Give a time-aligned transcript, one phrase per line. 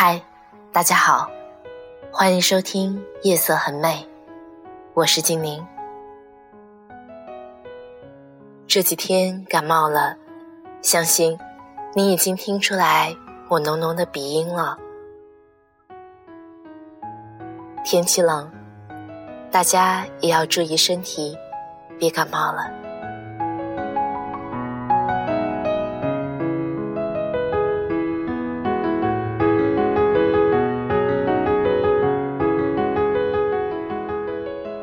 [0.00, 0.22] 嗨，
[0.72, 1.28] 大家好，
[2.12, 4.06] 欢迎收听《夜色很美》，
[4.94, 5.66] 我是精灵。
[8.68, 10.16] 这几天感冒了，
[10.82, 11.36] 相信
[11.96, 13.12] 你已经听出来
[13.48, 14.78] 我浓浓的鼻音了。
[17.84, 18.48] 天气冷，
[19.50, 21.36] 大家也要注意身体，
[21.98, 22.70] 别感冒了。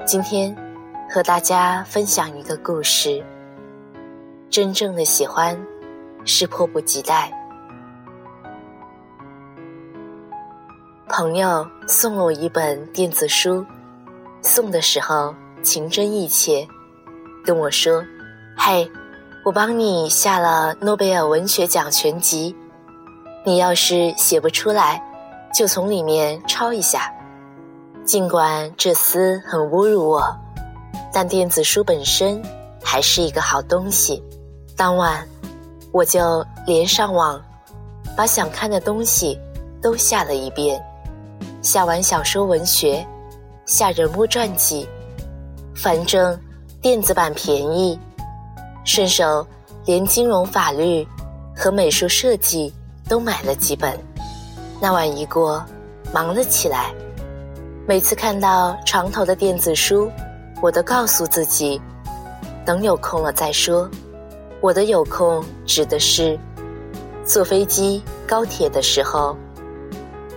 [0.05, 0.55] 今天
[1.09, 3.23] 和大家分享一个故事。
[4.51, 5.59] 真正的喜欢
[6.25, 7.31] 是迫不及待。
[11.09, 13.65] 朋友送了我一本电子书，
[14.43, 16.67] 送的时候情真意切，
[17.43, 18.03] 跟我说
[18.55, 18.87] ：“嘿，
[19.43, 22.55] 我帮你下了诺贝尔文学奖全集，
[23.43, 25.01] 你要是写不出来，
[25.51, 27.11] 就从里面抄一下。”
[28.05, 30.23] 尽管这厮很侮辱我，
[31.11, 32.39] 但电子书本身
[32.83, 34.23] 还是一个好东西。
[34.77, 35.27] 当晚，
[35.91, 37.41] 我就连上网，
[38.15, 39.39] 把想看的东西
[39.81, 40.79] 都下了一遍。
[41.63, 43.03] 下完小说文学，
[43.65, 44.87] 下人物传记，
[45.75, 46.39] 反正
[46.79, 47.99] 电子版便宜，
[48.83, 49.45] 顺手
[49.83, 51.07] 连金融法律
[51.55, 52.71] 和美术设计
[53.09, 53.99] 都买了几本。
[54.79, 55.65] 那晚一过，
[56.13, 56.93] 忙了起来。
[57.87, 60.11] 每次看到床头的电子书，
[60.59, 61.79] 我都告诉自己，
[62.65, 63.87] 等有空了再说。
[64.59, 66.35] 我的有空指的是
[67.23, 69.37] 坐飞机、高铁的时候，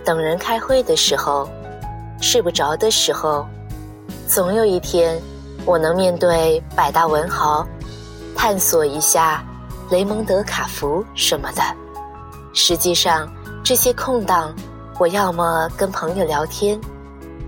[0.05, 1.49] 等人开会的时候，
[2.21, 3.43] 睡不着的时候。
[4.27, 5.19] 总有一天，
[5.65, 7.67] 我能面对百大文豪，
[8.35, 9.43] 探索一下
[9.89, 11.63] 雷蒙德·卡福什么的。
[12.53, 13.27] 实际上，
[13.63, 14.53] 这些空档，
[14.99, 16.79] 我要么跟朋友聊天。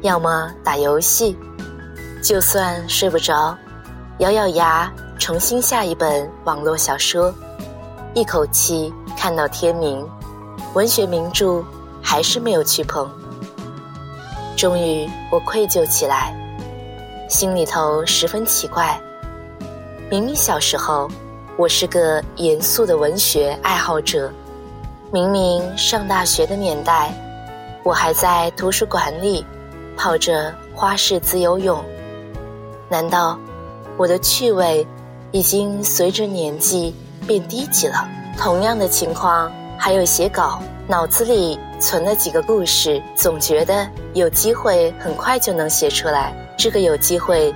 [0.02, 1.38] 要么打游戏，
[2.24, 3.56] 就算睡不着，
[4.18, 7.32] 咬咬牙重新下一本网络小说，
[8.16, 10.04] 一口气看到天明。
[10.74, 11.64] 文学名著
[12.02, 13.08] 还是没有去碰。
[14.58, 16.36] 终于，我愧疚起来，
[17.30, 19.00] 心里头十分奇怪。
[20.10, 21.08] 明明小时候
[21.58, 24.32] 我是个严肃的文学爱好者，
[25.12, 27.14] 明明上大学的年代，
[27.84, 29.46] 我还在图书馆里。
[30.02, 31.80] 靠着花式自由泳，
[32.90, 33.38] 难道
[33.98, 34.84] 我的趣味
[35.30, 36.96] 已经随着年纪
[37.28, 38.10] 变低级了？
[38.36, 46.34] 同样的情况还有写稿，脑子里存了几个故事，总觉得有机会很快就能写出来。
[46.58, 47.54] 这个有机会，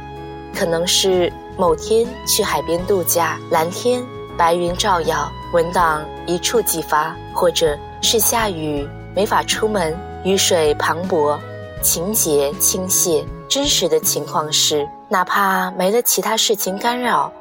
[0.53, 4.03] 可能是某天去海边度假，蓝天
[4.38, 11.39] 白云照耀，文档一触即发；或者是下雨没法出门，雨水磅礴。
[11.85, 17.31] 情节倾泻，真实的情况是，哪怕没了其他事情干扰，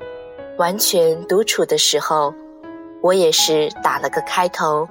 [0.58, 2.32] 完全独处的时候，
[3.00, 4.86] 我也是打了个开头。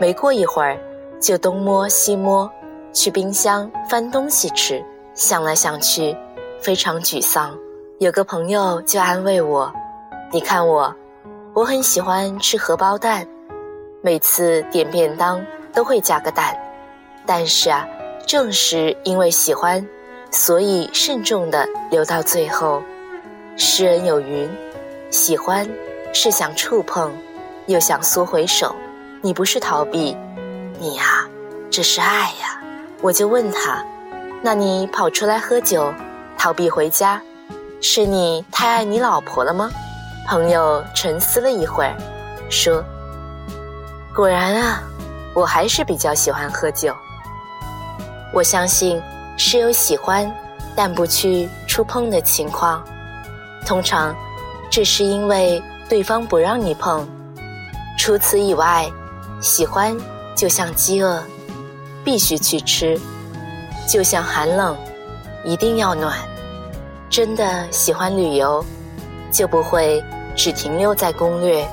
[0.00, 0.78] 没过一会儿，
[1.20, 2.50] 就东摸西摸，
[2.90, 4.82] 去冰箱翻东西吃。
[5.12, 6.16] 想来想去，
[6.58, 7.54] 非常沮丧。
[7.98, 9.70] 有个朋友就安慰我
[10.32, 10.92] ：“你看我，
[11.52, 13.28] 我很喜欢吃荷包蛋，
[14.00, 16.56] 每次点便当都会加个蛋，
[17.26, 17.86] 但是啊。”
[18.30, 19.84] 正是因为喜欢，
[20.30, 22.80] 所以慎重的留到最后。
[23.56, 24.48] 诗人有云
[25.10, 25.68] ：“喜欢
[26.14, 27.12] 是想触碰，
[27.66, 28.72] 又想缩回手。
[29.20, 30.16] 你不是逃避，
[30.78, 31.28] 你呀，
[31.72, 32.62] 这是爱呀。”
[33.02, 33.84] 我就问他
[34.40, 35.92] ：“那你跑出来喝酒，
[36.38, 37.20] 逃避回家，
[37.80, 39.68] 是你太爱你老婆了吗？”
[40.30, 41.96] 朋友沉思了一会儿，
[42.48, 42.80] 说
[44.14, 44.84] ：“果然啊，
[45.34, 46.94] 我还是比较喜欢喝酒。”
[48.32, 49.00] 我相信
[49.36, 50.30] 是有喜欢，
[50.76, 52.82] 但不去触碰的情况。
[53.66, 54.14] 通常，
[54.70, 57.08] 这是因为对方不让你碰。
[57.98, 58.90] 除此以外，
[59.40, 59.96] 喜欢
[60.36, 61.22] 就像饥饿，
[62.04, 62.98] 必须去吃；
[63.88, 64.76] 就像寒冷，
[65.44, 66.16] 一定要暖。
[67.10, 68.64] 真的喜欢旅游，
[69.32, 70.02] 就不会
[70.36, 71.66] 只停留在攻略。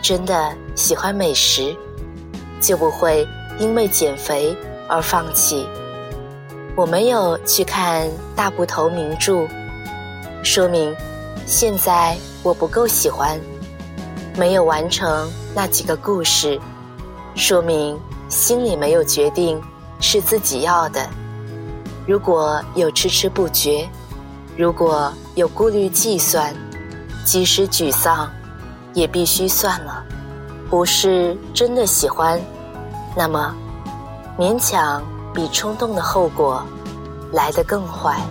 [0.00, 1.76] 真的喜欢美食，
[2.60, 3.26] 就不会
[3.58, 4.56] 因为减肥
[4.88, 5.66] 而放弃。
[6.74, 9.46] 我没有去看大部头名著，
[10.42, 10.94] 说明
[11.44, 13.36] 现在我不够喜欢；
[14.36, 16.60] 没有完成那几个故事，
[17.34, 17.98] 说明
[18.28, 19.60] 心里没有决定
[20.00, 21.08] 是自己要的。
[22.06, 23.88] 如果有迟迟不决，
[24.56, 26.54] 如果有顾虑计算，
[27.24, 28.30] 即使沮丧，
[28.94, 30.04] 也必须算了。
[30.70, 32.40] 不是真的喜欢，
[33.16, 33.54] 那么
[34.38, 35.02] 勉强
[35.34, 36.62] 比冲动的后果
[37.32, 38.22] 来得更坏。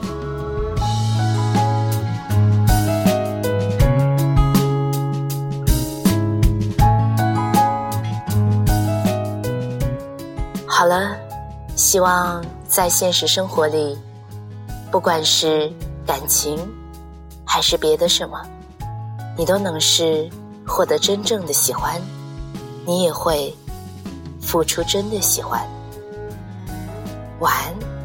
[10.66, 11.16] 好了，
[11.76, 12.42] 希望。
[12.70, 13.98] 在现实生活里，
[14.92, 15.72] 不管是
[16.06, 16.60] 感情，
[17.46, 18.40] 还是别的什么，
[19.38, 20.30] 你都能是
[20.68, 22.00] 获得真正的喜欢，
[22.86, 23.56] 你也会
[24.42, 25.66] 付出真的喜欢。
[27.40, 27.97] 晚安。